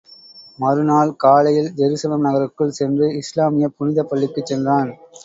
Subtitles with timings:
[0.59, 4.91] மறுநாள் காலையில், ஜெருசலம் நகருக்குள் சென்று, இஸ்லாமியப் புனிதப் பள்ளிக்குச் சென்றான்.